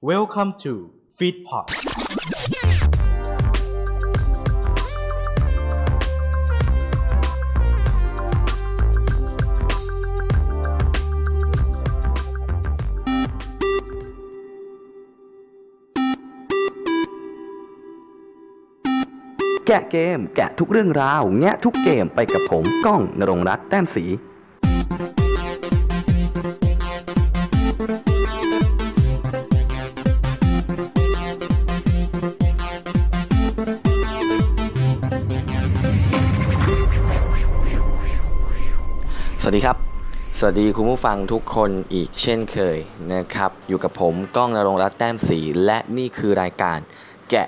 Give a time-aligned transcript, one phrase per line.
[0.00, 24.04] Welcome to Feedpot แกะเกม แกะทุกเรื่องราว แงะทุกเกมไปกับผม ก้องนรงรัตน์แต้มสี
[39.50, 39.78] วัสดีครับ
[40.38, 42.78] สวัสดีคุณผู้ฟังทุกคนอีกเช่นเคย
[43.14, 46.78] นะครับ อยู่กับผมก้องนรงรัตน์แต้มสี และนี่คือรายการ
[47.30, 47.46] แกะ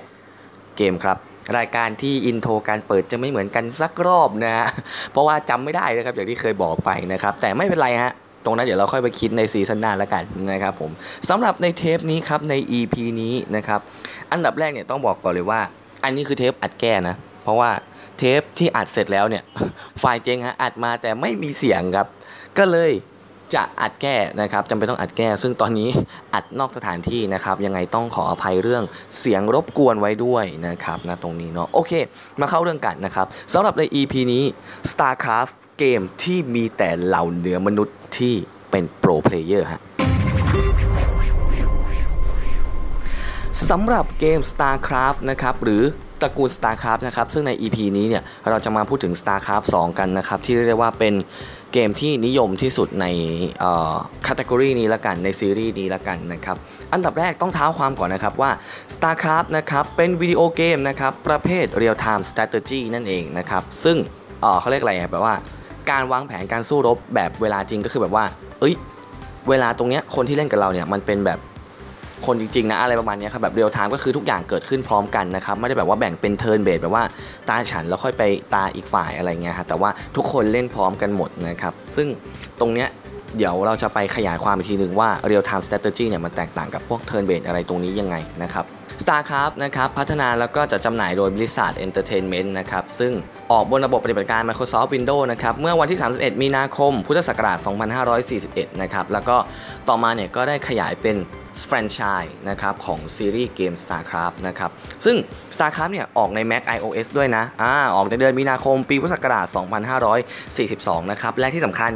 [0.77, 1.17] เกมครับ
[1.57, 4.67] รายการที่ intro การเปิดจะไม่เหมือนกันสักรอบนะฮะ
[5.11, 8.11] เพราะว่าจำไม่ได้นะครับอย่างที่เคยบอกไปนะครับ แต่ไม่เป็นไรฮะ
[8.45, 10.91] ตรงนั้นเดี๋ยวเราค่อยไปคิดในซีซั่นหน้าแล้วกันนะครับผม
[11.29, 13.79] สำหรับในเทปนี้ครับใน EP นี้นะครับ
[14.31, 15.61] อันดับแรกเนี่ยต้องบอกก่อนเลยว่า
[16.03, 17.69] อันนี้คือเทปอัดแก้นะ เพราะว่า
[18.21, 19.43] เทปที่อัดเสร็จแล้วเนี่ย
[19.99, 22.07] ไฟล์เจ๊งฮะอัดมาแต่ไม่มีเสียงครับ
[22.57, 22.91] ก็เลย
[23.53, 25.89] จะอัดแก้นะครับจำเป็นต้องอัดแก้ ซึ่งตอนนี้
[26.33, 28.83] อัดนอกสถานที่นะครับ ยังไงต้องขออภัยเรื่อง
[29.19, 31.91] เสียงรบกวนไว้ด้วยนะครับนะตรงนี้เนาะโอเค
[32.39, 34.43] มาเข้าเรื่องกันนะครับสำหรับใน EP นี้
[34.89, 38.35] StarCraft เกมที่มีแต่เหล่าเหนือมนุษย์ที่
[38.71, 39.81] เป็น pro player ฮะ
[43.69, 45.83] สำหรับเกม StarCraft นะครับหรือ
[46.21, 51.13] ตระกูล StarCraft นะครับ ซึ่งใน EP นี้เนี่ยเราจะมาพูดถึง StarCraft 2 กันนะครับ ที่เรียกได้ว่าเป็น
[51.73, 53.05] เกมที่นิยมที่สุดใน
[54.25, 56.55] คัต e กรีนี้ละกันในซีรีส์นี้ละกันนะครับ
[56.93, 58.51] อันดับแรกต้องเท้าความก่อนนะครับว่า
[58.93, 63.97] StarCraft นะครับเป็นวิดีโอเกมนะครับประเภท Real Time Strategy นั่นเองนะครับ ซึ่ง
[64.41, 65.35] เอ่อเขาเรียกอะไรแบบว่า
[65.91, 68.25] การวางแผนการสู้รบแบบเวลาจริงก็คือแบบว่า
[68.59, 68.75] เอ้ย
[69.49, 71.39] เวลาตรงเนี้ยคนที่เล่นกับเราเนี่ยมันเป็นแบบ
[72.25, 77.03] คนจริงๆนะอะไรประมาณนี้ครับแบบ real time ก็คือทุกอย่างเกิดขึ้นพร้อมกันนะครับไม่ได้แบบว่าแบ่งเป็น turn based แบบว่า
[77.49, 78.23] ตาฉันแล้วค่อยไป
[78.53, 82.07] ตาอีกฝ่ายอะไรเงี้ยครับแต่ว่าทุกคนเล่นพร้อมกันหมดนะครับซึ่ง
[82.59, 82.89] ตรงเนี้ย
[83.37, 88.65] เดี๋ยวเราจะไปขยายความอีกทีหนึ่งว่า real time strategy เนี่ยมันแตกต่างกับพวก turn based อะไรตรงนี้ยังไงนะครับ
[89.03, 93.11] StarCraft นะครับพัฒนาแล้วก็จะจำหน่ายโดย Blizzard Entertainment นะครับซึ่ง
[93.51, 97.57] ออกบนระบบปฏิบัติการ Microsoft Windows นะครับเมื่อวันที่ 31 มีนาคม พุทธศักราช
[98.19, 99.37] 2541 นะครับแล้วก็
[99.89, 101.15] ต่อมาเนี่ยก็ได้ขยายเป็น
[101.67, 104.71] แฟรนไชส์นะครับของซีรีส์เกม StarCraft นะครับ
[105.05, 105.15] ซึ่ง
[105.55, 109.45] StarCraft เนี่ยออกใน Mac iOS ด้วยนะอ่าออกในเดือนมีนาคมปีพุทธศักราช
[110.29, 111.91] 2542 นะครับและที่สำคัญ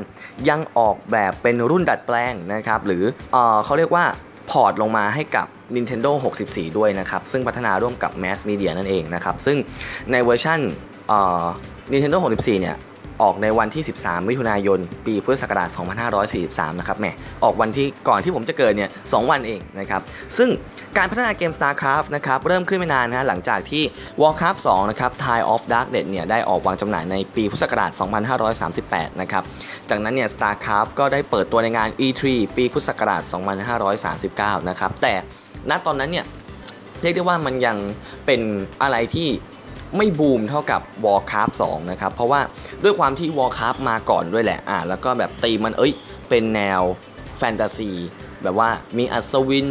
[0.50, 4.06] ยังออกแบบเป็นรุ่นดัดแปลงนะครับหรือเออเขาเรียกว่า
[4.50, 6.12] พอร์ตลงมาให้กับ Nintendo
[6.46, 9.58] 64 ด้วยนะครับ ซึ่งพัฒนาร่วมกับ Mass Media นั่นเองนะครับ ซึ่ง
[10.12, 10.60] ในเวอร์ชัน
[11.08, 11.46] เอ่อ
[11.92, 12.76] Nintendo 64 เนี่ย
[13.22, 15.70] ออกในวันที่ 13 มิถุนายน ปีพุทธศักราช
[16.24, 17.06] 2543 นะครับแหม
[17.44, 20.02] ออกวันที่ก่อนที่ผมจะเกิดเนี่ย2วันเองนะครับ
[20.38, 20.50] ซึ่ง
[20.98, 23.84] การพัฒนาเกม StarCraft นะครับเริ่มขึ้นไม่นานนะฮะหลังจากที่
[24.22, 27.92] Warcraft 2 นะครับ Tide of Darkness เนี่ยได้ออกวางจำหน่ายในปีพุทธศักราช
[28.56, 29.44] 2538 นะครับ
[29.90, 32.24] จากนั้นเนี่ย StarCraft ก็ได้เปิดตัวในงาน E3
[32.56, 33.22] ปีพุทธศักราช
[34.56, 35.14] 2539 นะครับ แต่
[35.70, 36.26] ณตอนนั้นเนี่ย
[37.02, 37.78] เรียกได้ว่ามันยัง
[38.26, 38.42] เป็น
[38.82, 39.30] อะไรที่
[39.98, 42.42] ไม่บูมเท่ากับ Warcraft 2 นะครับ เพราะว่า
[42.84, 45.94] ด้วยความที่ Warcraft มาก่อนด้วยแหละอ่าแล้วก็แบบตีมันเอ้ย
[46.30, 46.82] เป็นแนว
[47.38, 47.92] แฟนตาซี
[48.44, 49.68] แบบว่ามีอัศวิน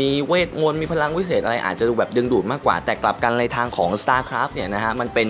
[0.00, 5.28] มีเวทมนต์มีพลังวิเศษอะไรอาจจะดูแบบดึงดูดมากกว่า แต่กลับกันในทางของ StarCraft เนี่ยนะฮะมันเป็น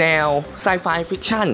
[0.00, 0.26] แนว
[0.62, 1.48] sci-fi fiction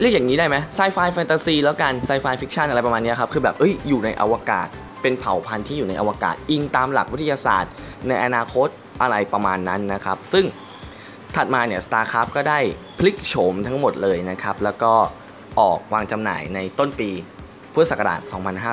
[0.00, 4.68] เรียกอย่างนี้ได้ไหม sci-fi fantasy แล้วกัน sci-fi fiction อะไรประมาณนี้ครับคือแบบเอ้ยอยู่ในอวกาศ
[5.02, 7.72] เป็นเผ่าพันธุ์ที่อยู่ในอวกาศอิงตามหลักวิทยาศาสตร์
[8.08, 8.68] ในอนาคต
[9.02, 10.44] อะไรประมาณนั้นนะครับ ซึ่ง
[11.36, 12.60] ถัดมาเนี่ย StarCraft ก็ได้
[12.98, 14.92] พลิกโฉมทั้งหมดเลยนะครับ แล้วก็
[15.60, 17.10] ออกวางจำหน่ายในต้นปี
[17.74, 18.20] พุทธศักราช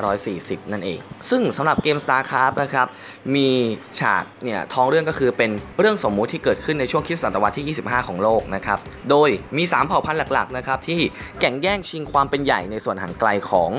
[0.10, 2.88] 2540 นั่นเอง ซึ่งสำหรับเกม StarCraft นะครับ
[3.36, 3.50] มี
[4.00, 8.80] ฉากเนี่ยท้องเรื่องก็คือเป็นเรื่องสมมุติที่เกิดขึ้นในช่วงคริสตศตวรรษที่ 25 ของโลกนะครับ
[9.10, 11.00] โดยมี 3 เผ่าพันธุ์หลักๆ นะครับ ที่
[11.40, 13.72] แข่งแย่งชิงความเป็นใหญ่ในส่วนห่างไกลของ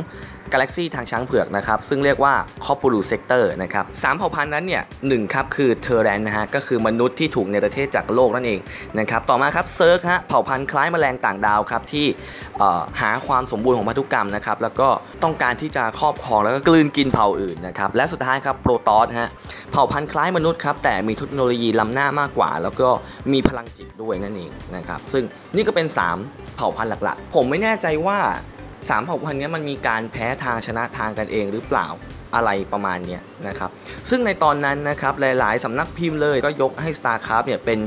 [0.52, 2.34] กาแล็กซีทางช้างเผือกนะครับ ซึ่งเรียกว่า
[2.64, 8.60] Koprulu Sector นะครับสามเผ่าพันธุ์นั้นเนี่ยหนึ่งครับคือ Terran นะฮะก็คือมนุษย์ที่ถูกเนรเทศจากโลกนั่นเอง
[8.98, 12.06] นะครับต่อมาครับ Zerg ฮะเผ่าพันธุ์คล้ายแมลงต่างดาวครับที่
[13.00, 14.88] หาความสมบูรณ์ของพันธุกรรมนะครับแล้วก็
[15.22, 19.30] ต้องการที่จะครอบครองแล้วก็กลืนกินเผ่าอื่นนะครับและสุดท้ายครับ Protoss ฮะ
[19.70, 22.88] เผ่าพันธุ์คล้ายมนุษย์ครับแต่มีเทคโนโลยีล้ำหน้ามากกว่า แล้วก็
[23.32, 25.24] มีพลังจิตด้วยนั่นเองนะครับซึ่ง
[25.56, 25.86] นี่ก็เป็น
[26.20, 28.18] 3 เผ่าพันธุ์หลักๆ ผมไม่แน่ใจว่า
[28.88, 31.88] สามเผ่าพันธุ์นี้มันมีการแพ้ทางชนะทางกันเองหรือเปล่า
[32.34, 33.18] อะไรประมาณนี้
[33.48, 33.70] นะครับ
[34.10, 37.78] ซึ่งในตอนนั้นนะครับหลาย ๆ สำนักพิมพ์เลยก็ยกให้ StarCraft เนี่ยเป็น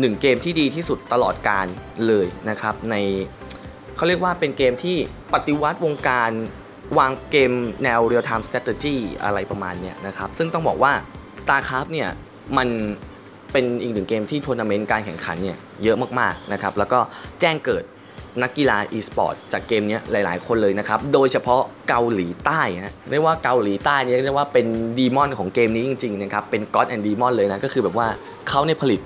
[0.00, 1.66] หนึ่งเกมที่ดีที่สุดตลอดการ
[2.06, 2.96] เลยนะครับใน
[3.96, 4.96] เขาเรียกว่าเป็นเกมที่
[5.34, 6.30] ปฏิวัติวงการ
[6.98, 7.52] วางเกม
[7.84, 10.92] แนว real time strategy อะไรประมาณเนี้ยนะครับ ซึ่งต้องบอกว่า
[11.42, 12.08] StarCraft เนี่ย
[12.56, 12.68] มัน
[13.52, 16.98] เป็นอีกหนึ่งเกมที่ทัวร์นาเมนต์การแข่งขันเนี่ยเยอะมากๆนะครับ แล้วก็
[17.40, 17.84] แจ้งเกิด
[18.42, 24.66] นักกีฬา e-sport จากเกมนี้หลาย ๆ คนเลยนะครับ โดยเฉพาะเกาหลีใต้ฮะเรียกว่าเกาหลีใต้เนี่ยเรียกว่าเป็น
[24.98, 28.06] demon ของเกมนี้จริง ๆ นะครับ เป็น God and Demon เลยนะ ก็คือแบบว่า
[28.48, 29.00] เขาเนี่ยผลิต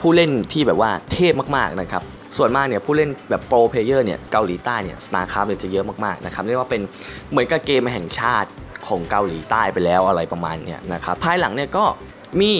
[0.00, 2.02] ผู้เล่นที่แบบว่าเทพมาก ๆ นะครับ
[2.36, 6.82] ส่วนมากเนี่ยผู้เล่นแบบ pro player เนี่ยเกาหลีใต้เนี่ย StarCraft เนี่ยจะเยอะมากๆนะครับเรียกว่าเป็น
[7.30, 8.50] เหมือนกับเกมแห่งชาติ
[8.88, 11.84] ของเกาหลีใต้ไปแล้วอะไรประมาณเนี้ยนะครับภายหลังเนี่ยก็
[12.40, 12.52] มี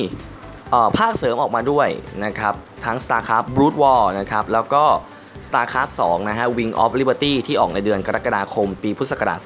[0.99, 1.89] ภาคเสริมออกมาด้วย
[2.25, 4.85] นะครับทั้ง StarCraft Brood War นะครับแล้วก็
[5.49, 9.39] StarCraft 2นะฮะ Wing of Liberty ที่ออกในเดือนกรกฎาคมปีพุทธศักราช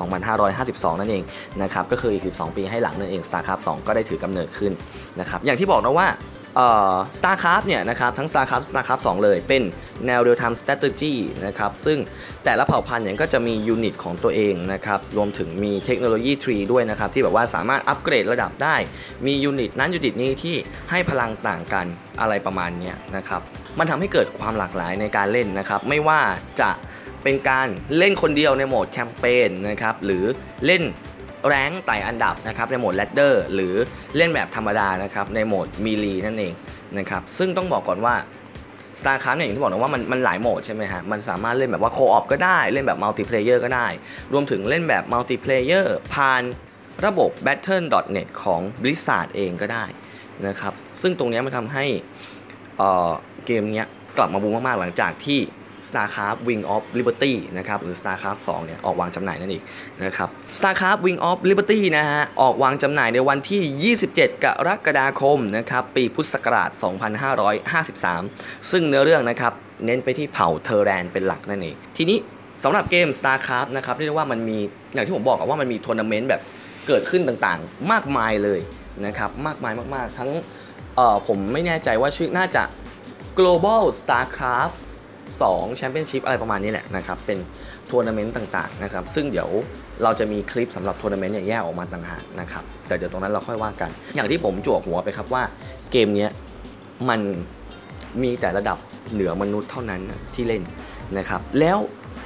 [0.47, 1.23] 2552 นั่นเอง
[1.63, 4.73] นะครับก็คืออีก 12 ปีให้หลังนั่นเอง StarCraft 2 ก็ได้ถือกำเนิดขึ้น
[5.21, 6.09] นะครับอย่างที่บอกนะว่า
[6.57, 9.63] เอ่อ StarCraft เนี่ยนะครับทั้ง StarCraft StarCraft 2 เลยเป็น
[10.07, 11.15] แนว real time strategy
[11.47, 11.99] นะครับซึ่ง
[12.45, 18.77] แต่ละเผ่าพันธุ์เนี่ยก็จะมียูนิตของตัวเองนะครับรวมถึงมี technology tree ด้วยนะครับที่แบบว่าสามารถอัปเกรดระดับได้
[19.27, 20.57] มียูนิตนั้นยูนิตนี้ที่
[20.91, 21.87] ให้พลังต่างกัน
[22.21, 23.41] อะไรประมาณนี้นะครับ
[23.79, 26.21] มันทำให้เกิดความหลากหลายในการเล่นนะครับไม่ว่า
[26.61, 26.71] จะ
[27.23, 27.69] เป็นการ
[27.99, 30.25] เล่นคนเดียวในโหมดแคมเปญนะครับหรือ
[30.67, 30.83] เล่น
[31.49, 33.75] rank ไต่อันดับนะครับในโหมด ladder หรือ
[34.17, 36.55] เล่นแบบธรรมดานะครับในโหมด melee นั่นเอง
[36.99, 38.15] นะครับซึ่งต้องบอกก่อนว่า
[39.01, 43.87] StarCraft เนี่ยอย่างที่บอกนะว่ามันมันหลายโหมดใช่ไหมฮะ มันสามารถเล่นแบบว่า co-op ก็ได้ เล่นแบบ multiplayer ก็ได้
[44.33, 46.43] รวมถึงเล่นแบบ multiplayer ผ่าน
[47.07, 49.85] ระบบ Battle.net ของ Blizzard เองก็ได้
[50.47, 51.85] นะครับ ซึ่งตรงนี้มันทำให้
[52.79, 53.85] เกมนี้
[54.17, 55.41] กลับมาบูมมากๆ หลังจากที่
[55.89, 59.63] StarCraft Wing of Liberty นะครับหรือ StarCraft 2เนี่ยออกวางจำหน่ายนั่นเอง
[60.05, 66.71] นะครับ StarCraft Wing of Liberty นะฮะออกวางจำหน่ายในวันที่ 27 กรกฎาคมนะครับปีพุทธศักราช
[67.91, 69.53] 2553 ซึ่งเนื้อเรื่องนะครับ
[69.85, 72.19] เน้นไปที่เผ่า Terran เป็นหลักนั่นเองทีนี้
[72.65, 74.59] สำหรับเกม StarCraft นะครับเรียกว่ามันมี
[74.95, 76.43] อย่างที่ผมบอกว่ามันมีทัวร์นาเมนต์แบบ
[76.87, 78.61] เกิดขึ้นต่างๆ มากมายเลย
[79.07, 80.31] นะครับมากมายมากๆ ทั้ง
[80.97, 82.63] เอ่อผมไม่แน่ใจว่าชื่อน่าจะ
[83.39, 84.77] global starcraft
[85.33, 87.39] 2แชมเปี้ยนชิพอะไรประมาณนี้แหละนะครับ เป็น
[87.91, 89.49] ทัวร์นาเมนต์ต่างๆนะครับ ซึ่งเดี๋ยว
[90.03, 95.43] เราจะมีคลิปสำหรับทัวร์นาเมนต์เนี่ยแยกออกมาต่างหากนะครับ แต่เดี๋ยวตรงนั้นเราค่อยว่ากัน อย่างที่ผมจั่วหัวไปครับว่า
[95.93, 96.27] เกมนี้
[97.09, 97.21] มัน
[98.23, 98.79] มีแต่ระดับ
[99.13, 100.01] เหนือมนุษย์เท่านั้น
[100.35, 100.63] ที่เล่น
[101.19, 101.79] นะครับ แล้ว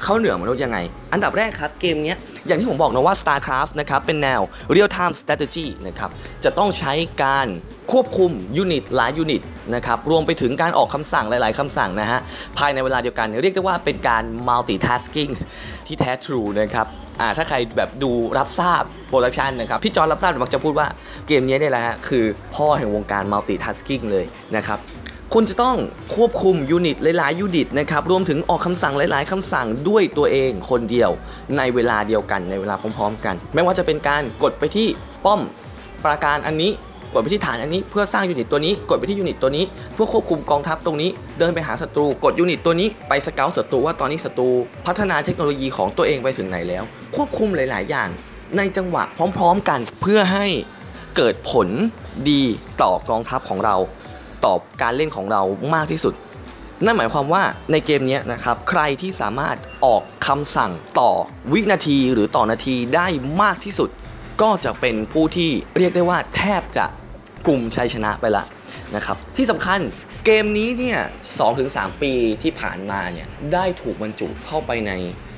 [0.03, 0.79] เขาเหนือมนุษย์ยังไง
[1.13, 2.15] อันดับแรกครับเกมนี้
[2.47, 4.41] อย่างที่ผมบอกนะว่า StarCraft นะครับเป็นแนว
[4.75, 6.11] Real Time Strategy นะครับ
[6.45, 6.93] จะต้องใช้
[7.25, 7.47] การ
[7.93, 9.43] ควบคุมยูนิตหลายยูนิต
[9.75, 12.21] นะครับรวมไปถึงการออกคำสั่งหลาย ๆคำสั่งนะฮะ
[12.59, 15.33] ภายในเวลาเดียวกัน เรียกได้ว่าเป็นการ multitasking
[15.87, 16.87] ที่แท้ true นะครับ
[17.21, 20.87] อ่าถ้าใครแบบดูรับทราบโปรดักชันนะครับพี่จอร์นรับทราบมักจะพูดว่า
[21.27, 22.25] เกมนี้เนี่ยแหละฮะคือ
[22.55, 24.25] พ่อแห่งวงการ multitasking เลย
[24.57, 24.79] นะครับ
[25.35, 25.77] คุณจะต้อง
[26.15, 31.11] ควบคุมยูนิตหลาย ๆ ยูนิตนะครับ รวมถึงออกคำสั่งหลาย ๆคำสั่งด้วยตัวเองคนเดียว
[31.57, 34.89] ในเวลาเดียวกันในเวลาพร้อม ๆ กัน ไม่ว่าจะเป็นการกดไปที่
[35.25, 35.41] ป้อม
[36.05, 36.71] ปราการอันนี้
[37.13, 39.65] กดไปที่ฐานอันนี้เพื่อสร้างยูนิตตัวนี้ กดไปที่ยูนิตตัวนี้
[39.95, 44.49] เพื่อควบคุมกองทัพตรงนี้ เดินไปหาศัตรู กดยูนิตตัวนี้ไปสเกลศัตรูว่าตอนนี้ศัตรู
[44.87, 46.85] พัฒนาเทคโนโลยีของตัวเองไปถึงไหนแล้ว
[47.17, 48.09] ควบคุมหลาย ๆ อย่าง
[48.57, 50.47] ในจังหวะพร้อม ๆ กันเพื่อให้
[51.17, 51.69] เกิดผล
[52.31, 52.43] ดี
[52.83, 53.77] ต่อกองทัพของเรา
[54.45, 55.43] ตอบการเล่นของเรา
[55.75, 56.15] มากที่สุด
[56.85, 57.43] นั่นหมายความว่า
[57.73, 61.11] ในเกมนี้นะครับใครที่สามารถออกคำสั่งต่อ
[61.53, 63.07] วินาทีหรือต่อนาทีได้
[63.43, 63.91] มากที่สุด
[64.43, 66.85] ก็จะเป็นผู้ที่เรียกได้ว่าแทบจะ
[67.47, 68.45] กลุ่มชัยชนะไปละ
[68.97, 69.81] นะครับที่สำคัญ
[70.31, 71.01] เกมนี้เนี่ย
[71.51, 74.93] 2-3 ปีที่ผ่านมาเนี่ยได้ถูกบรรจุเข้าไปใน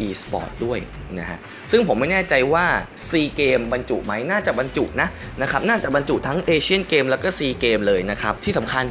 [0.07, 0.79] e-sport ด้วย
[1.19, 1.39] นะฮะ
[1.71, 2.67] ซึ่งผมไม่แน่ใจว่า
[3.09, 5.09] C เกมบรรจุไหมน่าจะบรรจุนะ
[5.43, 8.85] นะครับ น่าจะบรรจุทั้งเอเชียนเกมแล้วก็ C เกมเลยนะครับ ที่สำคัญ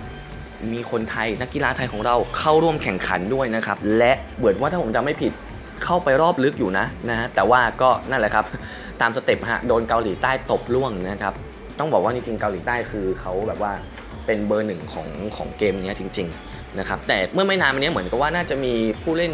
[0.74, 5.34] มีคนไทยนักกีฬาไทยของเราเข้าร่วมแข่งขันด้วยนะครับ และเหมือนว่าถ้าผมจำไม่ผิด
[5.84, 8.46] เข้าไปรอบลึกอยู่นะนะฮะแต่ว่าก็นั่นแหละครับ
[9.01, 11.36] ตามสเต็ปฮะโดนเกาหลีใต้ตบล่วงนะครับ
[11.79, 13.71] ต้องบอกว่าจริงๆเกาหลีใต้คือเขาแบบว่า
[14.25, 15.07] เป็นเบอร์หนึ่งของ
[15.38, 19.33] ของเกมนี้จริงๆนะครับแต่เมื่อไม่นานมานี้เหมือนกับว่าน่าจะมีผู้เล่น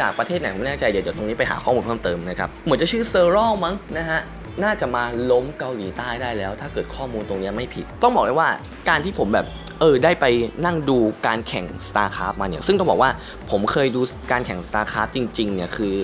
[0.00, 4.20] จากประเทศไหนผมไม่แน่ใจเดี๋ยวเดี๋ยวตรงนี้ไปหาข้อมูลเพิ่มเติมนะครับเหมือนจะชื่อเซอร์รอลมั้งนะฮะ
[4.62, 8.48] น่าจะมาล้มเกาหลีใต้ได้แล้ว ถ้าเกิดข้อมูลตรงนี้ไม่ผิด ต้องบอกเลยว่า
[8.88, 9.46] การที่ผมแบบ
[9.80, 10.24] เออได้ไป
[10.64, 13.10] นั่งดูการแข่ง StarCraft มาเนี่ยซึ่งต้องบอกว่า
[13.50, 14.00] ผมเคยดู
[14.32, 15.94] การแข่ง StarCraft จริงๆเนี่ยคือ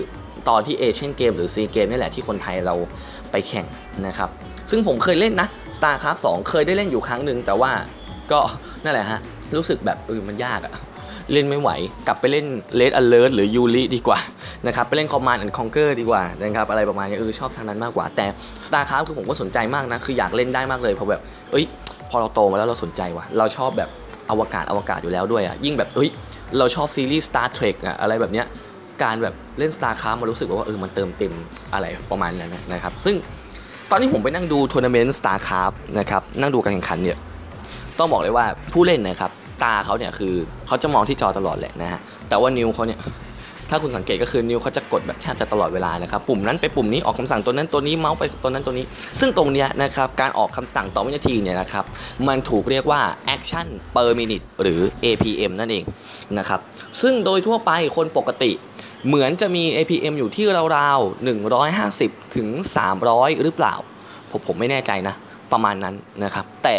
[0.49, 2.75] ตอนที่เอเชียนเกมหรือซีเกมนี่แหละที่คนไทยเรา
[3.31, 3.65] ไปแข่ง
[4.07, 4.29] นะครับ
[4.69, 7.71] ซึ่งผมเคยเล่นนะ StarCraft 2 เคยได้เล่นอยู่ครั้งหนึ่งแต่ว่า
[8.31, 8.39] ก็
[8.83, 9.19] นั่นแหละฮะ
[9.57, 10.73] รู้สึกแบบเออมันยากอะ
[11.33, 11.69] เล่นไม่ไหว
[12.07, 12.45] กลับไปเล่น
[12.79, 14.19] Red Alert หรือ Yuri ดีกว่า
[14.67, 18.25] นะครับไปเล่น Command and Conquer ดีกว่านะครับอะไรประมาณนี้เออชอบทางนั้นมากกว่า แต่
[18.67, 21.65] StarCraft คือผมก็สนใจมากนะ คืออยากเล่นได้มากเลยเพราะแบบเอ้ย
[22.09, 23.89] พอเราโตมาแล้วเราสนใจว่ะเราชอบแบบ
[24.31, 26.09] อวกาศอวกาศอยู่แล้วด้วยอะยิ่งแบบเอ้ย
[26.57, 28.45] เราชอบซีรีส์ Star Trek อะอะไรแบบเนี้ย
[29.03, 31.33] การแบบเล่น StarCraft มันรู้สึกว่าเออมันเติมเต็ม
[31.73, 33.15] อะไรประมาณนั้นนะครับซึ่ง
[33.95, 37.17] ตอนที่ผมไปนั่งดูทัวร์นาเมนต์ StarCraft นะครับนั่งดูการแข่งขันเนี่ย
[37.99, 39.31] ต้องบอกเลยว่าผู้เล่นนะครับ
[39.63, 40.33] ตาเขาเนี่ยคือ
[40.67, 41.99] เขาจะมองที่จอตลอดแหละนะฮะ
[42.29, 42.99] แต่ว่านิ้วเขาเนี่ย
[43.69, 48.85] ถ้าคุณสังเกตก็คือนิ้วเขาจะกดแบบแทบจะตลอดเวลานะครับปุ่มนั้นไปปุ่มนี้ออกคำสั่งตัวนั้นตัวนี้เมาส์ไปตัวนั้นตัวนี้
[49.19, 51.85] ซึ่งตรงเนี้ยนะครับการออกคำสั่งต่อวินาทีเนี่ยนะครับ
[52.27, 53.01] มันถูกเรียกว่า
[53.35, 55.83] action per minute หรือ APM นั่นเอง
[56.37, 56.59] นะครับ
[57.01, 58.51] ซึ่งโดยทั่วไปคนปกติ
[59.07, 60.45] เหมือนจะมี APM อยู่ที่
[60.77, 61.27] ราวๆ
[61.67, 62.47] 150 ถึง
[62.95, 63.75] 300 หรือเปล่า
[64.31, 65.15] ผมผมไม่แน่ใจนะ
[65.51, 66.75] ประมาณนั้นนะครับ แต่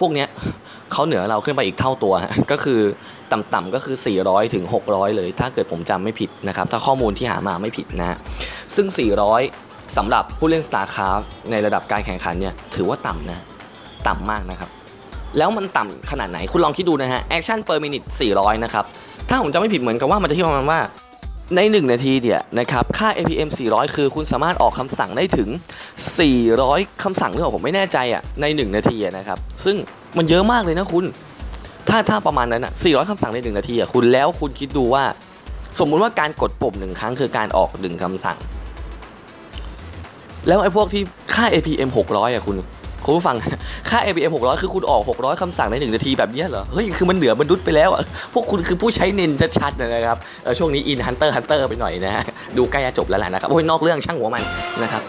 [0.00, 0.28] พวกเนี้ย
[0.92, 2.14] เขาเหนือเราขึ้นไปอีกเท่าตัว
[2.50, 2.80] ก็คือ
[3.32, 8.18] ต่ำๆก็คือ 400 ถึง 600 เลย ถ้าเกิดผมจำไม่ผิดนะครับ ถ้าข้อมูลที่หามาไม่ผิดนะฮะ
[8.74, 8.86] ซึ่ง
[9.42, 13.40] 400สำหรับผู้เล่น StarCraft ในระดับการแข่งขันเนี่ย ถือว่าต่ำนะ
[14.08, 14.70] ต่ำมากนะครับ
[15.38, 18.84] แล้วมันต่ำขนาดไหน คุณลองคิดดูนะฮะ Action per minute 400 นะครับ
[19.28, 20.80] ถ้าผมจำไม่ผิดเหมือนกับว่ามันจะที่ประมาณว่า
[21.54, 25.48] ใน 1 นาทีเนี่ยนะครับค่า APM 400 คือคุณสามารถออกคำสั่งได้ถึง
[26.26, 29.76] 400 คำสั่งหรือเปล่าผมไม่แน่ใจอะใน 1 นาทีะนะครับ ซึ่ง
[30.16, 31.04] มันเยอะมากเลยนะคุณ
[31.88, 35.04] ถ้าถ้าประมาณนั้นอะ400 คำสั่งใน 1 นาทีอะคุณแล้วคุณคิดดูว่า
[35.78, 38.38] สมมุติว่าการกดปุ่มหนึ่งครั้งคือการออกหนึ่งคำสั่ง
[40.46, 41.02] แล้วไอ้พวกที่
[41.34, 42.56] ค่า APM 600อะคุณ
[43.06, 43.36] คุณผู้ฟัง
[43.90, 50.18] ค่า APM 600 คือคุณออก 600 คำสั่งใน 1 นาทีแบบนี้เหรอ เฮ้ย คือมันเหนือมนุษย์ไปแล้วอะ พวกคุณคือผู้ใช้เน็นชัดๆนะครับ
[50.58, 52.24] ช่วงนี้อิน Hunter Hunter ไปหน่อยนะฮะ
[52.56, 54.42] ดูใกล้จะจบแล้วแหละนะครับ โอ้ย นอกเรื่องช่างหัวมัน
[54.82, 55.02] นะครับ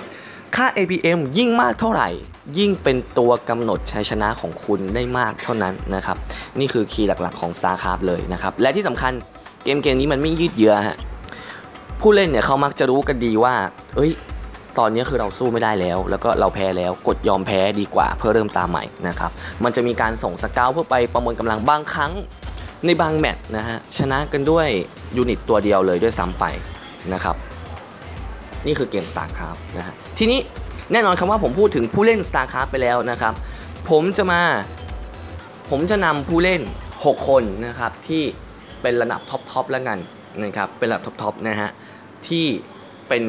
[0.55, 2.09] ค่า APM ยิ่งมากเท่าไหร่
[2.57, 6.17] ยิ่งเป็นตัวกำหนดชัยชนะของคุณได้มากเท่านั้นนะครับ
[6.59, 9.11] นี่คือคีย์หลักๆของ StarCraft เลยนะครับ และที่สำคัญ
[9.63, 10.97] เกมเกมนี้มันไม่ยืดเยื้อฮะ
[12.01, 13.53] ผู้เล่นเนี่ยเขามักจะรู้กันดีว่า
[13.95, 14.11] เอ้ย
[14.79, 19.31] ตอนนี้คือเราสู้ไม่ได้แล้ว แล้วก็เราแพ้แล้วกดยอมแพ้ดีกว่าเพื่อเริ่มตาใหม่นะครับ
[19.63, 22.11] มันจะมีการส่ง scout เพื่อไปประเมินกำลังบางครั้ง
[22.85, 24.67] ในบางแมตช์นะฮะชนะกันด้วย
[25.17, 26.45] unit ตัวเดียวเลยด้วยซ้ำไป
[27.13, 27.35] นะครับ
[28.65, 30.39] นี่คือเกม StarCraft นะฮะทีนี้
[30.91, 33.33] แน่นอนคำว่าผมพูดถึงผู้เล่น StarCraft ไปแล้วนะครับ
[33.89, 34.41] ผมจะมา
[35.69, 36.61] ผมจะนำผู้เล่น
[36.93, 38.23] 6 คนนะครับที่
[38.81, 39.97] เป็นระดับ top top แล้วกัน
[40.43, 41.69] นะครับเป็นระดับ top top นะฮะ
[42.27, 42.45] ที่
[43.09, 43.23] เป็น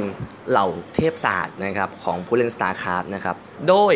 [0.50, 3.36] เหล่าเทพศาสตร์นะครับของผู้เล่น StarCraft นะครับ
[3.68, 3.94] โดย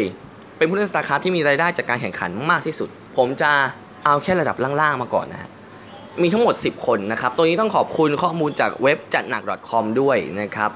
[0.58, 3.50] เป็นผู้เล่น StarCraft ที่มีรายได้จากการแข่งขันมากที่สุด ผมจะ
[4.04, 5.50] เอาแค่ระดับล่างๆมาก่อนนะฮะ
[6.22, 10.70] มีทั้งหมด 10 คนนะครับ ตัวนี้ต้องขอบคุณข้อมูลจากเว็บจัดหนัก .com ด้วยนะครับ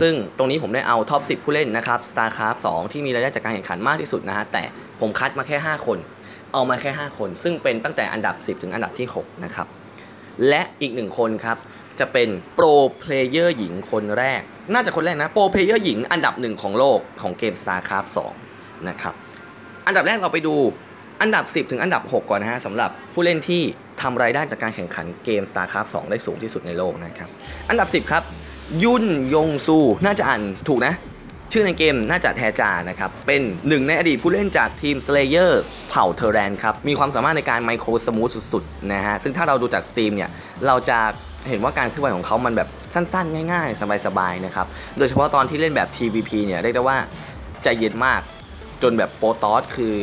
[0.00, 4.62] ซึ่งตรงนี้ผมได้เอา top 10 ผู้เล่นนะครับ StarCraft 2 ที่มีรายได้จากการแข่งขันมากที่สุดนะฮะ แต่
[5.00, 5.98] ผมคัดมาแค่ 5 คน
[6.52, 9.66] เอามาแค่ 5 คน ซึ่งเป็นตั้งแต่อันดับ 10 ถึงอันดับที่ 6 นะครับ
[10.48, 11.56] และอีกหนึ่งคนครับ
[12.00, 12.66] จะเป็น pro
[12.98, 14.40] player หญิงคนแรก
[14.72, 18.08] น่าจะคนแรกนะ pro player หญิงอันดับหนึ่งของโลกของเกม StarCraft
[18.48, 19.14] 2 นะครับ
[19.86, 20.54] อันดับแรกเราไปดู
[21.20, 23.62] อันดับ 10 ถึงอันดับ 6 ก่อนนะฮะสำหรับผู้เล่นที่
[24.00, 27.28] ทำรายได้จากการแข่งขันเกม StarCraft 2 ได้สูงที่สุดในโลกนะครับ
[27.68, 28.22] อันดับ 10 ครับ
[28.82, 30.94] ยุนยงซู น่าจะอ่านถูกนะ
[31.54, 35.52] ชื่อในเกมน่าจะ TaeJa นะครับ เป็นหนึ่งในอดีตผู้เล่นจากทีม Slayer
[35.90, 40.30] เผ่า Terran ครับ มีความสามารถในการ micro smooth สุดๆนะฮะ ซึ่งถ้าเราดูจาก stream เนี่ย
[40.66, 40.98] เราจะ
[41.48, 44.66] เห็นว่าการเคลื่อนไหวของเขามันแบบสั้นๆ ง่าย ๆ สบายๆ นะครับ
[44.98, 46.98] โดยเฉพาะตอนที่เล่นแบบ TVP เนี่ยเรียกได้ว่า
[47.62, 48.20] ใจเย็นมาก
[48.82, 49.94] จนแบบ Protoss คือ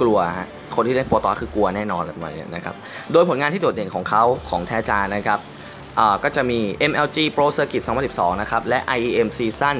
[0.00, 2.74] กลัวฮะคนที่เล่น Protoss คือกลัวแน่นอนอะไรประมาณนี้นะครับ
[3.12, 5.38] โดยผลงานที่โดดเด่นของเขาของ TaeJa นะครับ
[6.24, 6.58] ก็จะมี
[6.90, 9.78] MLG Pro Circuit 2012 นะครับ และ IEM Season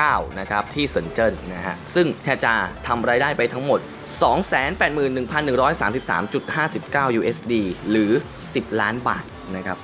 [0.00, 2.54] 9นะครับที่เซินเจิ้นนะฮะซึ่งแทจา
[2.86, 3.80] ทำรายได้ไปทั้งหมด
[7.10, 7.52] 281,133.59 USD
[7.90, 8.10] หรือ
[8.46, 9.24] 10 ล้านบาท
[9.56, 9.78] นะครับ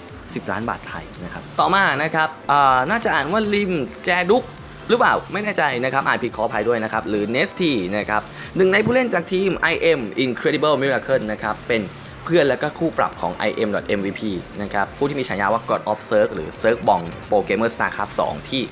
[0.47, 3.73] 10 ล้านบาทไทยนะครับต่อมานะครับอ่าน่าจะอ่านว่าริม
[4.05, 4.45] แจดุก
[4.89, 8.23] หรือเปล่าไม่แน่ใจนะครับอ่านผิดขออภัยด้วยนะครับ หรือ Nesty นะครับ
[8.57, 11.83] หนึ่งในผู้เล่นจากทีม IM Incredible Miracle นะครับเป็น
[12.25, 14.21] เพื่อนและก็คู่ปรับของ IM.MVP
[14.63, 18.63] นะครับผู้ที่มีฉายาว่า God of Circ หรือ Circ Bong Pro Gamer StarCraft 2 ที่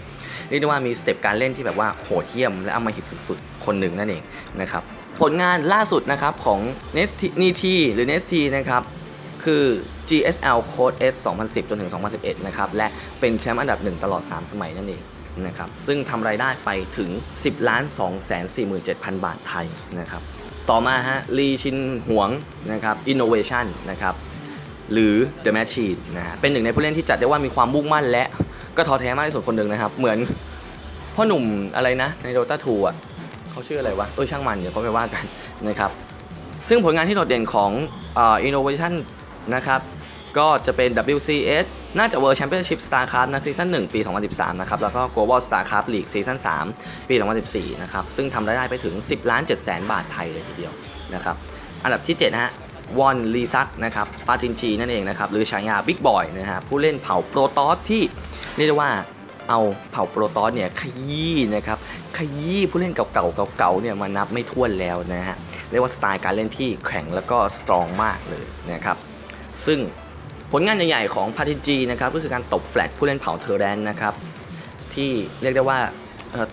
[0.48, 4.22] เรียกได้ว่ามีสเต็ปการเล่นที่แบบว่าโหดเหี้ยมและอมหิตสุดๆ คนหนึ่งนั่นเอง
[4.60, 4.82] นะครับ
[5.20, 6.60] ผลงานล่าสุดนะครับของ
[6.96, 8.82] Nesty Nesty หรือ n e s t นะครับ
[9.44, 9.64] คือ
[10.08, 12.88] GSL Code S 2010 จนถึง 2011 นะครับ และ
[13.20, 15.02] เป็นแชมป์อันดับหนึ่งตลอด 3 สมัยนั่นเอง
[15.46, 17.10] นะครับ ซึ่งทำรายได้ไปถึง
[17.40, 19.66] 10ล้าน2 4 7 0 0 0 บาทไทย
[20.00, 20.22] นะครับ
[20.70, 22.30] ต่อมาฮะลีชินหวง
[22.72, 24.14] นะครับ Innovation นะครับ
[24.92, 28.26] หรือ The Machine นะเป็นหนึ่งในผู้เล่นที่จัดได้ว่ามีความมุ่งมั่นและ
[28.78, 30.18] ก็ท้อแท้มากที่สุดคนหนึ่งนะครับ เหมือน
[31.14, 31.44] พ่อหนุ่ม
[31.76, 32.94] อะไรนะใน Dota 2อะ
[33.50, 35.24] เขาชื่ออะไรวะเออช่างมันเดี๋ยวก็ไปว่ากัน
[35.68, 35.90] นะครับ
[36.68, 37.70] ซึ่งผลงานที่โดดเด่นของ
[38.18, 38.92] อ่อ Innovation
[39.54, 39.80] นะครับ
[40.38, 41.66] ก็จะเป็น WCS
[41.98, 46.38] น่าจะ World Championship StarCraft นะซีซั่น1ปี 2013 นะครับ แล้วก็ Global StarCraft League ซีซั่น
[46.74, 47.14] 3ปี
[47.48, 50.72] 2014 นะครับ ซึ่งทำรายได้ไปถึง 10 ล้าน7แสนบาทไทยเลยทีเดียว
[51.14, 51.36] นะครับ
[51.84, 52.52] อันดับที่7นะฮะ
[52.98, 58.02] วอนลีซักนะครับ PartinG นั่นเองนะครับ หรือฉายา Big Boy นะฮะผู้เล่นเผ่า Protoss ที่
[58.56, 58.90] เรียกได้ว่า
[59.48, 59.60] เอา
[59.90, 61.78] เผ่า Protoss เนี่ยขยี้นะครับ
[62.16, 65.36] ขยี้ผู้เล่นเก่าๆเก่าๆเนี่ยมานับไม่ถ้วนแล้วนะฮะ
[65.70, 68.96] เรียกว่าสไตล์การเล่นที่แข็งแล้วก็ strong มากเลยนะครับ
[69.66, 69.78] ซึ่ง
[70.52, 74.14] ผลงานใหญ่ๆของ PartinG นะครับก็คือการตบแฟลตผู้เล่นเผ่า Terran นะครับ
[74.94, 75.10] ที่
[75.42, 75.78] เรียกได้ว่า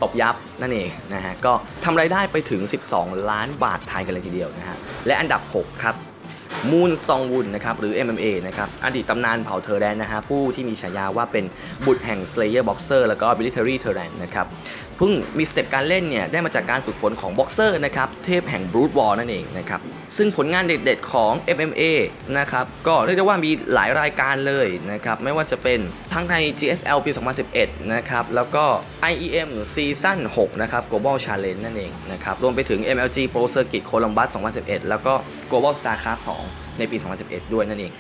[0.03, 2.62] ตบยับนั่นเองนะฮะก็ทำรายได้ไปถึง
[2.95, 5.95] 12 ล้านบาทไทยกันเลยทีเดียวนะฮะและอันดับ 6 ครับ
[6.72, 11.45] มูนซองวุนนะครับหรือ MMA นะครับอดีตตำนานเผ่า Terran นะฮะผู้ที่มีฉายาว่าเป็น
[11.86, 14.45] บุตรแห่ง Slayer Boxer แล้วก็ Military t e r r a n นะครับ
[14.97, 19.79] เพิ่งมี step การเล่นเนี่ยได้มาจากการฝึกฝนของบ็อกเซอร์นะครับเทพแห่ง Brood War นั่นเองนะครับ
[20.17, 21.83] ซึ่งผลงานเด็ดๆของ MMA
[22.38, 25.79] นะครับก็เรียกได้ว่ามีหลายรายการเลยนะครับไม่ว่าจะเป็น
[26.13, 27.12] ทั้งใน GSL ปี
[27.51, 28.65] 2011 นะครับแล้วก็
[29.12, 35.13] IEM ซีซั่น6นะครับ Global Challenge นั่นเองนะครับรวมไปถึง MLG Pro Circuit Columbus 2011 แล้วก็
[35.51, 36.21] Global StarCraft
[36.51, 37.91] 2 ในปี 2011 ด้วยนั่นเอง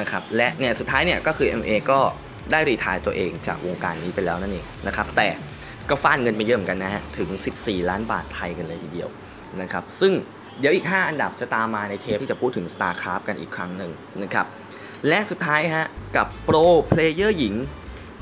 [0.00, 2.00] นะครับและเนี่ยสุดท้ายเนี่ยก็คือ MA ก็
[2.52, 5.28] ได้รีทายตัวเองจากวงการนี้ไปแล้วนั่นเองนะครับแต่
[5.90, 9.08] ก็ฟาดเงินไปเยอะเหมือนกันนะฮะ ถึง 14 ล้านบาทไทยกันเลยทีเดียว
[9.60, 10.12] นะครับ ซึ่ง
[10.58, 14.46] เดี๋ยวอีก 5 อันดับจะตามมาในเทปที่จะพูดถึง StarCraft กันอีกครั้งหนึ่งนะครับ
[15.08, 15.86] และสุดท้ายฮะ
[16.16, 16.56] กับ pro
[16.88, 17.54] player หญิง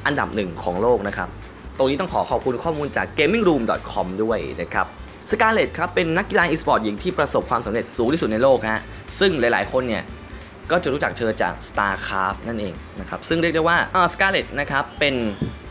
[0.06, 1.28] อันดับหนึ่งของโลกนะครับ
[1.76, 4.86] ตรงนี้ต้องขอขอบคุณข้อมูลจาก gamingroom.com ด้วยนะครับ
[5.30, 8.82] Scarlett ครับเป็นนักกีฬาอีสปอร์ตหญิงที่ประสบความสำเร็จสูงที่สุดในโลกฮะ
[9.20, 10.02] ซึ่งหลายๆ คนเนี่ย
[10.70, 13.78] ก็จะรู้จักเธอจาก StarCraft นั่นเองนะครับ ซึ่งเรียกได้ว่า
[14.12, 15.14] Scarlett นะครับเป็น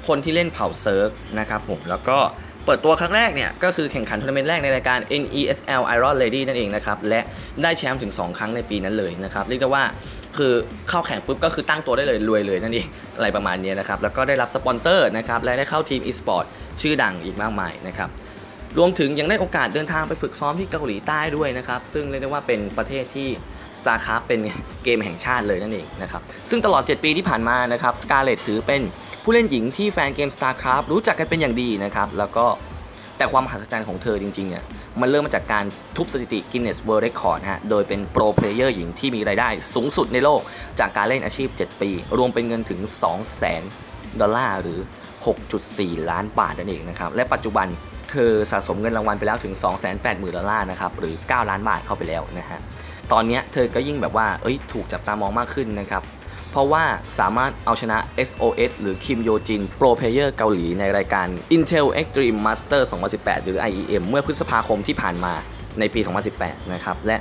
[0.10, 2.18] คนที่เล่นเผ่า Zerg นะครับผมแล้วก็
[2.66, 7.22] เปิดตัวครั้งแรกเนี่ยก็คือแข่งขันทัวร์นาเมนต์แรกในรายการ NESL Iron Lady นั่นเองนะครับและ
[7.64, 9.84] ได้แชมป์ถึง 2 ครั้งในปีนั้นเลยนะครับเรียกได้ว่า
[10.38, 10.54] คือ
[10.90, 16.46] เข้าแข่งปุ๊บก็คือตั้งตัวได้เลยรวยเลยนั่นเองอะไรประมาณนี้นะครับแล้วก็ได้รับสปอนเซอร์นะครับและได้เข้าทีม e-sport
[16.82, 18.10] ชื่อดังอีกมากมายนะครับ
[18.78, 23.30] รวมถึงยังได้โอกาสเดินทางไปฝึกซ้อมที่เกาหลีใต้ด้วยนะครับซึ่งเรียกได้ว่าเป็นประเทศที่
[23.80, 24.40] StarCraft เป็น
[24.84, 28.82] เกมแห่งชาติเลยนั่นเองนะครับซึ่งตลอด 7 ปีที่ผ่านมานะครับ Scarlett ถือเป็น
[29.24, 32.46] ผู้เล่นหญิงที่แฟนเกม StarCraft รู้จักกันเป็นอย่างดีนะครับ แล้วก็
[33.18, 34.64] แต่ความมหัศจรรย์ของเธอจริงๆเนี่ย
[35.02, 35.66] มันเริ่มมาจากการ
[35.98, 40.42] ทุบสถิติ Guinness World Record ฮะ โดยเป็น pro player หญิงที่มีรายได้สูงสุดในโลก
[40.80, 44.80] จากการเล่นอาชีพ 7 ปี รวมเป็นเงินถึง 2 0 0 0 0ดอลลาร์หรือ
[45.46, 47.68] 6.4 ล้านบาทนั่นเองนะครับ และปัจจุบัน
[48.12, 49.54] เธอสะสมเงินรางวัลไปแล้วถึง
[49.96, 52.60] 280,000ดอลลาร์นะครับ หรือ 9 ล้านบาทเข้าไปแล้วนะฮะ
[53.12, 56.04] ตอนนี้เธอก็ยิ่งแบบว่า เอ้ย ถูกจับตามองมากขึ้นนะครับ
[56.52, 56.84] เพราะว่า
[57.20, 57.98] สามารถเอาชนะ
[58.30, 62.82] sOs หรือคิมโยจิน pro player เกาหลีในรายการ Intel Extreme Master
[63.14, 65.34] 2018 หรือ IEM เมื่อพฤษภาคมที่ผ่านมา
[65.80, 66.00] ในปี
[66.36, 67.18] 2018 นะครับ และ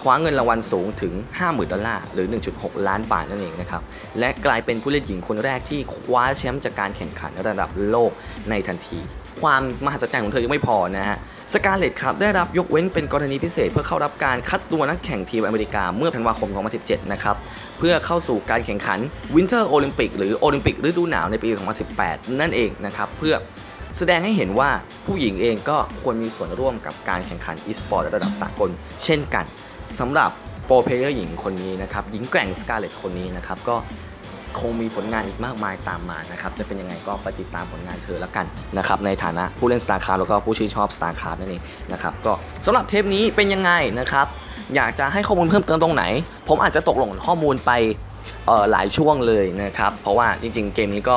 [0.00, 3.82] คว้าเงินรางวัลสูงถึง 50,000 ดอลลาร์หรือ 1.6 ล้านบาทนั่นเองนะครับ
[4.18, 8.10] และกลายเป็นผู้เล่นหญิงคนแรกที่คว้าแชมป์จากการแข่งขันระดับโลก
[8.50, 8.98] ในทันที
[9.40, 11.18] ความมหัศจรรย์ของเธอยังไม่พอนะฮะ
[11.52, 17.36] Scarlett ครับได้รับยกเว้นเป็นกรณีพิเศษ เพื่อเข้ารับการคัดตัวนักแข่งทีมอเมริกาเมื่อธันวาคม 2017 นะครับ
[17.78, 18.98] เพื่อเข้าสู่การแข่งขัน
[19.34, 21.48] Winter Olympic หรือโอลิมปิกฤดูหนาวในปี
[21.94, 23.34] 2018 นั่นเองนะครับ เพื่อ
[23.98, 24.70] แสดงให้เห็นว่า
[25.06, 28.70] ผู้หญิงเองก็ควรมีส่วนร่วมกับการแข่งขันอีสปอร์ตระดับสากล
[29.04, 29.44] เช่นกัน
[29.98, 30.30] สำหรับ
[30.66, 33.76] pro player หญิงคนนี้นะครับหญิงแกร่ง Scarlett คนนี้นะครับก็
[34.60, 38.46] คงมีผลงานอีกมากมายตามมานะครับจะเป็นยังไงก็ไปติดตามผลงานเธอแล้วกัน
[38.78, 41.62] นะครับในฐานะผู้เล่น StarCraft แล้วก็ผู้ชื่นชอบ StarCraft นั่นเอง
[41.92, 42.32] นะครับก็
[42.66, 44.26] สำหรับเทปนี้เป็นยังไงนะครับ
[44.76, 46.04] อยากจะให้ข้อมูลเพิ่มเติมตรงไหน
[46.48, 47.72] ผมอาจจะตกหล่นข้อมูลไป
[48.70, 51.16] หลายช่วงเลยนะครับเพราะว่าจริง ๆ เกมนี้ก็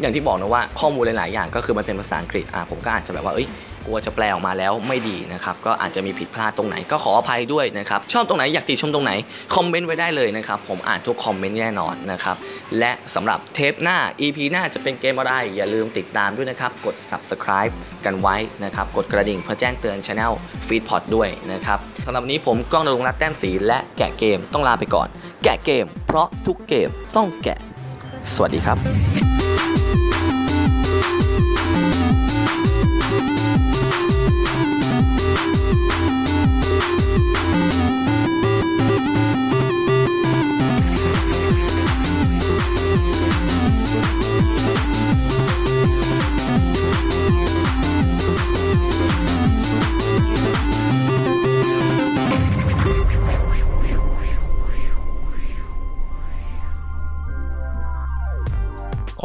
[0.00, 3.48] อย่างที่บอกนะว่าข้อมูลหลาย ๆ อย่างก็คือมันเป็นภาษาอังกฤษอะผมก็อาจจะแบบว่าเอ้ย
[3.86, 9.12] กลัวจะแปลออกมาแล้วไม่ดีนะครับก็อาจจะมีผิดพลาดตรงไหนก็ขออภัยด้วยนะครับชอบตรงไหนอยากติชมตรงไหน
[9.54, 12.36] คอมเมนต์ไว้ได้เลยนะครับผมอ่านทุกคอมเมนต์แน่นอนนะครับ
[12.78, 17.72] และสำหรับเทปหน้า EP หน้าจะเป็นเกมอะไรอย่าลืมติดตามด้วยนะครับกด subscribe
[18.04, 20.32] กันไว้นะครับกดกระดิ่งเพื่อแจ้งเตือน Channel
[20.66, 25.08] Feedpot ด้วยนะครับสำหรับนี้ผมก้องนรงรัตแต้มศรีและแกะเกมต้องลาไปก่อน
[25.44, 27.58] แกะเกม เพราะทุกเกมต้องแกะ
[28.34, 29.25] สวัสดีครับ